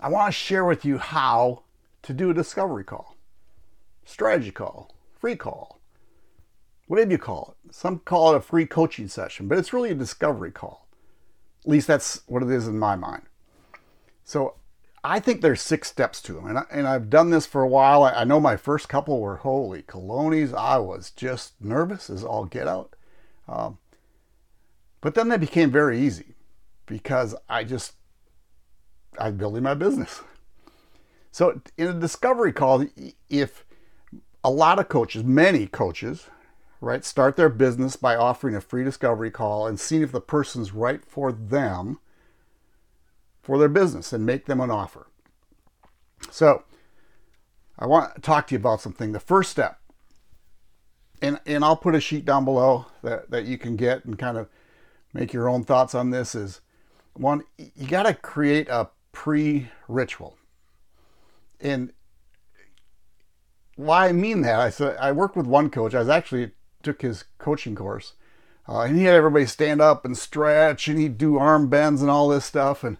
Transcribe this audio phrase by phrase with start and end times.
[0.00, 1.62] I want to share with you how
[2.02, 3.16] to do a discovery call,
[4.04, 5.80] strategy call, free call,
[6.86, 7.74] whatever you call it.
[7.74, 10.86] Some call it a free coaching session, but it's really a discovery call.
[11.64, 13.22] At least that's what it is in my mind.
[14.24, 14.54] So
[15.02, 17.68] I think there's six steps to them, and, I, and I've done this for a
[17.68, 18.02] while.
[18.02, 20.52] I, I know my first couple were holy colonies.
[20.52, 22.94] I was just nervous as all get out.
[23.48, 23.78] Um,
[25.00, 26.34] but then they became very easy
[26.86, 27.94] because I just
[29.18, 30.22] I'm building my business.
[31.32, 32.86] So in a discovery call,
[33.28, 33.64] if
[34.42, 36.28] a lot of coaches, many coaches,
[36.80, 40.72] right, start their business by offering a free discovery call and seeing if the person's
[40.72, 41.98] right for them
[43.42, 45.08] for their business and make them an offer.
[46.30, 46.64] So
[47.78, 49.12] I want to talk to you about something.
[49.12, 49.78] The first step,
[51.20, 54.36] and, and I'll put a sheet down below that, that you can get and kind
[54.38, 54.48] of
[55.12, 56.60] make your own thoughts on this is
[57.14, 60.36] one, you got to create a pre ritual.
[61.58, 61.94] And
[63.74, 65.94] why I mean that, I said I worked with one coach.
[65.94, 66.50] I was actually
[66.82, 68.12] took his coaching course,
[68.68, 72.10] uh, and he had everybody stand up and stretch, and he'd do arm bends and
[72.10, 72.98] all this stuff, and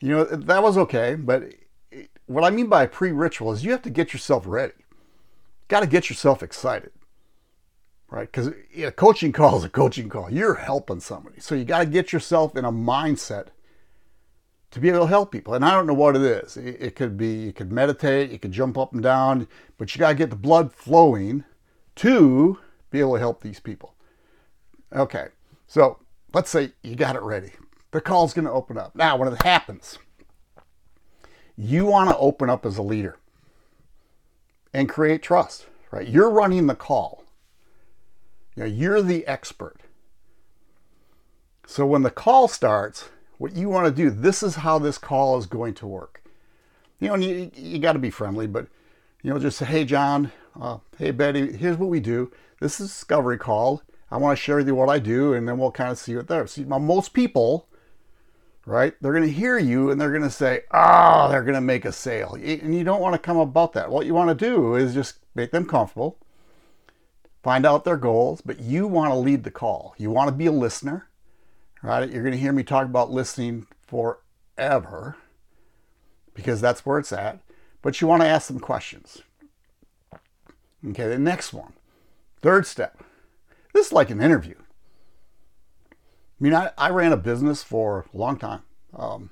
[0.00, 1.14] you know that was okay.
[1.14, 1.54] But
[2.26, 4.74] what I mean by pre-ritual is you have to get yourself ready.
[5.68, 6.90] Got to get yourself excited,
[8.10, 8.30] right?
[8.30, 10.32] Because a coaching call is a coaching call.
[10.32, 13.50] You're helping somebody, so you got to get yourself in a mindset
[14.72, 15.54] to be able to help people.
[15.54, 16.56] And I don't know what it is.
[16.56, 19.46] It, could be you could meditate, you could jump up and down,
[19.78, 21.44] but you got to get the blood flowing
[21.96, 22.58] to
[22.90, 23.94] be able to help these people.
[24.92, 25.28] Okay,
[25.66, 25.98] so
[26.32, 27.52] let's say you got it ready.
[27.92, 28.96] The call's going to open up.
[28.96, 29.98] Now, when it happens,
[31.56, 33.18] you want to open up as a leader
[34.72, 36.08] and create trust, right?
[36.08, 37.24] You're running the call.
[38.56, 39.80] You know, you're the expert.
[41.66, 43.10] So when the call starts,
[43.42, 46.22] what you want to do, this is how this call is going to work.
[47.00, 48.68] You know, and you, you got to be friendly, but,
[49.20, 52.30] you know, just say, hey, John, uh, hey, Betty, here's what we do.
[52.60, 53.82] This is Discovery Call.
[54.12, 56.14] I want to share with you what I do, and then we'll kind of see
[56.14, 56.46] what there.
[56.46, 57.66] See, most people,
[58.64, 61.60] right, they're going to hear you and they're going to say, oh, they're going to
[61.60, 62.34] make a sale.
[62.34, 63.90] And you don't want to come about that.
[63.90, 66.16] What you want to do is just make them comfortable,
[67.42, 69.96] find out their goals, but you want to lead the call.
[69.98, 71.08] You want to be a listener
[71.82, 72.10] right?
[72.10, 75.16] You're going to hear me talk about listening forever
[76.34, 77.40] because that's where it's at.
[77.82, 79.22] But you want to ask some questions.
[80.88, 81.72] Okay, the next one,
[82.40, 83.02] third step.
[83.72, 84.54] This is like an interview.
[84.58, 85.94] I
[86.40, 88.62] mean, I, I ran a business for a long time.
[88.94, 89.30] Um,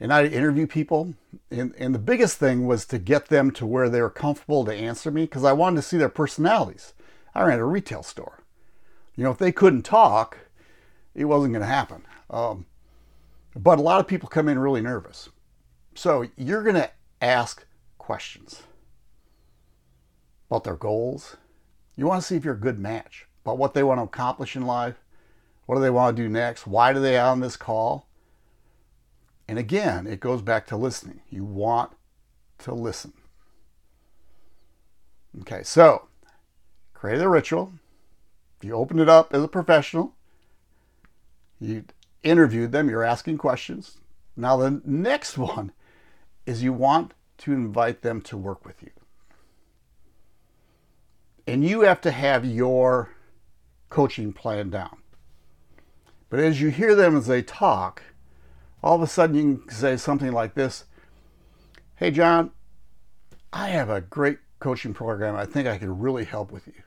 [0.00, 1.14] and I interview people.
[1.50, 4.74] And, and the biggest thing was to get them to where they were comfortable to
[4.74, 6.94] answer me because I wanted to see their personalities.
[7.34, 8.42] I ran a retail store.
[9.16, 10.38] You know, if they couldn't talk,
[11.14, 12.04] it wasn't going to happen.
[12.28, 12.66] Um,
[13.56, 15.28] but a lot of people come in really nervous.
[15.94, 16.90] So you're going to
[17.20, 17.66] ask
[17.98, 18.62] questions
[20.48, 21.36] about their goals.
[21.96, 24.56] You want to see if you're a good match about what they want to accomplish
[24.56, 24.96] in life.
[25.66, 26.66] What do they want to do next?
[26.66, 28.08] Why do they on this call?
[29.46, 31.22] And again, it goes back to listening.
[31.28, 31.92] You want
[32.58, 33.12] to listen.
[35.40, 36.08] Okay, so
[36.94, 37.72] create a ritual.
[38.62, 40.14] You open it up as a professional.
[41.60, 41.84] You
[42.22, 43.98] interviewed them, you're asking questions.
[44.36, 45.72] Now, the next one
[46.46, 48.90] is you want to invite them to work with you.
[51.46, 53.10] And you have to have your
[53.88, 54.98] coaching plan down.
[56.28, 58.02] But as you hear them as they talk,
[58.82, 60.84] all of a sudden you can say something like this
[61.96, 62.52] Hey, John,
[63.52, 65.36] I have a great coaching program.
[65.36, 66.82] I think I could really help with you.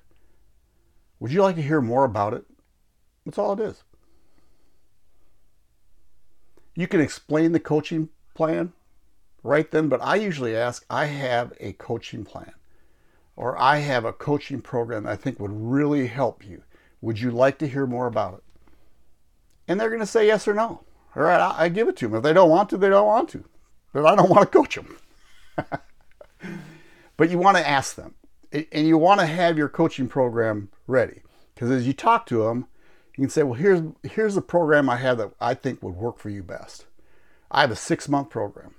[1.19, 2.45] Would you like to hear more about it?
[3.25, 3.83] That's all it is.
[6.75, 8.73] You can explain the coaching plan
[9.43, 12.53] right then, but I usually ask, I have a coaching plan
[13.35, 16.63] or I have a coaching program I think would really help you.
[17.01, 18.43] Would you like to hear more about it?
[19.67, 20.83] And they're going to say yes or no.
[21.15, 22.17] All right, I, I give it to them.
[22.17, 23.43] If they don't want to, they don't want to.
[23.91, 24.97] But I don't want to coach them.
[27.17, 28.15] but you want to ask them.
[28.51, 31.21] And you want to have your coaching program ready.
[31.53, 32.67] Because as you talk to them,
[33.15, 36.17] you can say, well, here's, here's the program I have that I think would work
[36.17, 36.85] for you best.
[37.51, 38.73] I have a six month program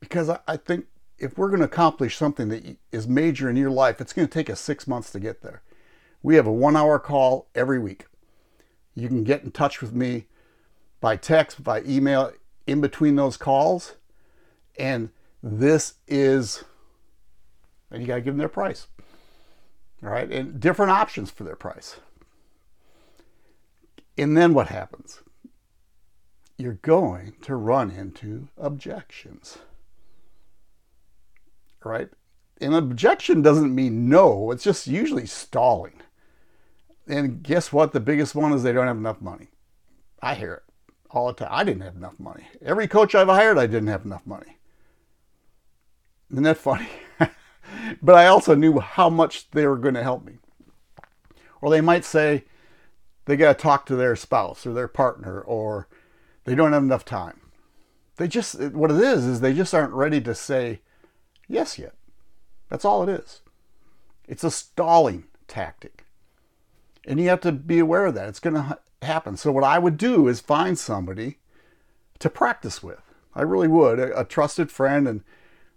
[0.00, 0.86] because I, I think
[1.18, 4.32] if we're going to accomplish something that is major in your life, it's going to
[4.32, 5.62] take us six months to get there.
[6.22, 8.06] We have a one hour call every week.
[8.94, 10.26] You can get in touch with me
[11.00, 12.32] by text, by email,
[12.66, 13.96] in between those calls.
[14.78, 15.10] And
[15.42, 16.64] this is,
[17.90, 18.86] and you got to give them their price.
[20.02, 20.30] All right.
[20.30, 21.96] And different options for their price.
[24.18, 25.22] And then what happens?
[26.60, 29.58] you're going to run into objections.
[31.82, 32.10] Right?
[32.60, 36.02] An objection doesn't mean no, it's just usually stalling.
[37.08, 37.92] And guess what?
[37.92, 39.48] The biggest one is they don't have enough money.
[40.22, 40.62] I hear it
[41.10, 41.48] all the time.
[41.50, 42.46] I didn't have enough money.
[42.62, 44.58] Every coach I've hired, I didn't have enough money.
[46.30, 46.88] Isn't that funny?
[48.02, 50.34] but I also knew how much they were going to help me.
[51.62, 52.44] Or they might say
[53.30, 55.86] they got to talk to their spouse or their partner, or
[56.46, 57.40] they don't have enough time.
[58.16, 60.80] They just, what it is, is they just aren't ready to say
[61.46, 61.94] yes yet.
[62.68, 63.42] That's all it is.
[64.26, 66.06] It's a stalling tactic.
[67.06, 68.28] And you have to be aware of that.
[68.28, 69.36] It's going to happen.
[69.36, 71.38] So, what I would do is find somebody
[72.18, 73.00] to practice with.
[73.32, 75.22] I really would, a, a trusted friend, and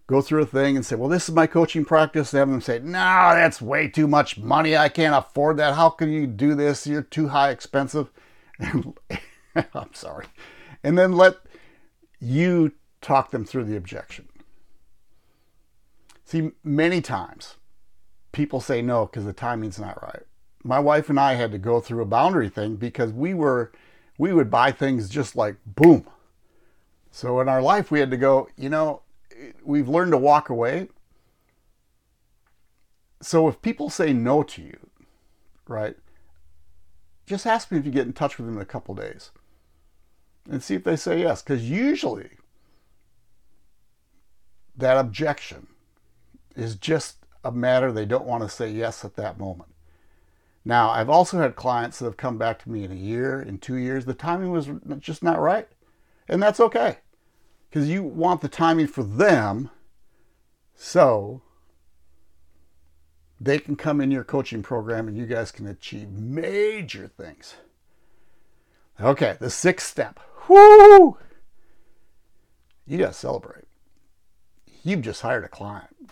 [0.07, 2.33] go through a thing and say, Well, this is my coaching practice.
[2.33, 4.75] And have them say, No, that's way too much money.
[4.75, 5.75] I can't afford that.
[5.75, 6.87] How can you do this?
[6.87, 8.09] You're too high expensive.
[8.59, 10.25] I'm sorry.
[10.83, 11.37] And then let
[12.19, 14.27] you talk them through the objection.
[16.25, 17.55] See, many times
[18.31, 20.23] people say no because the timing's not right.
[20.63, 23.71] My wife and I had to go through a boundary thing because we were
[24.17, 26.07] we would buy things just like boom.
[27.11, 29.02] So in our life we had to go, you know,
[29.63, 30.89] we've learned to walk away.
[33.21, 34.77] So if people say no to you,
[35.67, 35.95] right?
[37.25, 39.31] Just ask me if you get in touch with them in a couple days
[40.49, 41.41] and see if they say yes.
[41.41, 42.31] Because usually
[44.75, 45.67] that objection
[46.55, 49.69] is just a matter they don't want to say yes at that moment.
[50.65, 53.57] Now, I've also had clients that have come back to me in a year, in
[53.57, 54.05] two years.
[54.05, 54.69] The timing was
[54.99, 55.67] just not right.
[56.27, 56.97] And that's okay
[57.73, 59.71] because you want the timing for them
[60.75, 61.41] so
[63.41, 67.55] they can come in your coaching program and you guys can achieve major things.
[69.01, 70.19] Okay, the sixth step.
[70.47, 71.17] Whoo!
[72.85, 73.65] You got to celebrate.
[74.83, 76.11] You've just hired a client.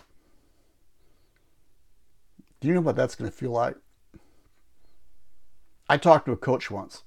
[2.60, 3.76] Do you know what that's to feel like?
[5.88, 7.04] I talked to a coach once,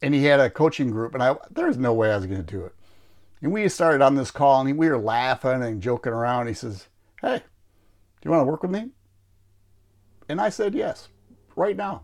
[0.00, 2.64] and he had a coaching group, and I there's no way I was to do
[2.64, 2.74] it.
[3.42, 6.46] And we started on this call, and we were laughing and joking around.
[6.46, 6.88] He says,
[7.20, 7.42] "Hey, do
[8.24, 8.90] you want to work with me?"
[10.28, 11.08] And I said, "Yes,
[11.56, 12.02] right now."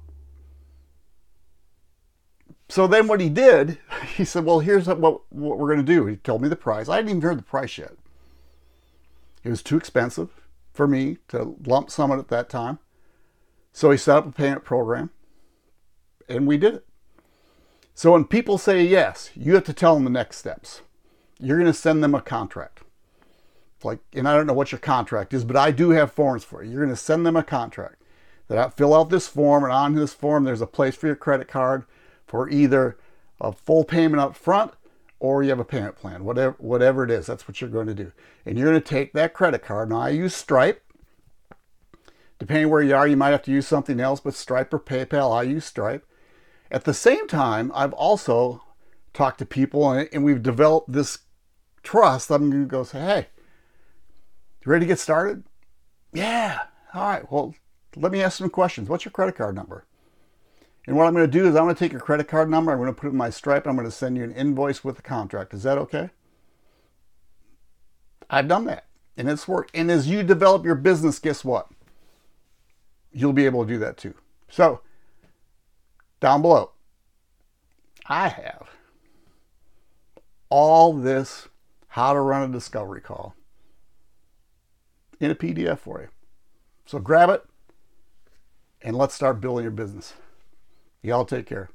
[2.69, 3.79] So then what he did,
[4.17, 6.89] he said, "Well, here's what, what we're going to do." He told me the price.
[6.89, 7.93] I hadn't even heard the price yet.
[9.45, 10.31] It was too expensive
[10.73, 12.79] for me to lump sum it at that time.
[13.73, 15.11] So he set up a payment program
[16.29, 16.87] and we did it.
[17.95, 20.83] So when people say yes, you have to tell them the next steps.
[21.39, 22.81] You're going to send them a contract.
[23.83, 26.63] Like, and I don't know what your contract is, but I do have forms for
[26.63, 26.73] you.
[26.73, 28.03] You're going to send them a contract
[28.49, 31.17] that I fill out this form, and on this form, there's a place for your
[31.17, 31.85] credit card
[32.27, 32.97] for either
[33.41, 34.73] a full payment up front
[35.19, 37.95] or you have a payment plan, whatever, whatever it is, that's what you're going to
[37.95, 38.13] do.
[38.45, 39.89] And you're going to take that credit card.
[39.89, 40.83] Now, I use Stripe.
[42.39, 45.35] Depending where you are, you might have to use something else, but Stripe or PayPal,
[45.35, 46.07] I use Stripe.
[46.71, 48.63] At the same time, I've also
[49.15, 51.21] talked to people and, and we've developed this
[51.87, 52.31] trust.
[52.31, 53.27] I'm going to go say, hey,
[54.65, 55.45] you ready to get started?
[56.13, 56.63] Yeah.
[56.93, 57.31] All right.
[57.31, 57.55] Well,
[57.95, 58.89] let me ask some questions.
[58.89, 59.87] What's your credit card number?
[60.87, 62.71] And what I'm going to do is I'm going to take your credit card number,
[62.71, 64.85] I'm going to put it in my Stripe, I'm going to send you an invoice
[64.85, 65.53] with the contract.
[65.53, 66.11] Is that okay?
[68.31, 69.71] I've done that and it's worked.
[69.75, 71.69] And as you develop your business, guess what?
[73.13, 74.15] You'll be able to do that too.
[74.49, 74.81] So,
[76.21, 76.73] down below,
[78.07, 78.69] I have
[80.49, 81.49] all this
[81.97, 83.35] how to run a discovery call
[85.19, 86.09] in a PDF for you.
[86.85, 87.43] So grab it
[88.83, 90.13] and let's start building your business.
[91.01, 91.71] Y'all take care.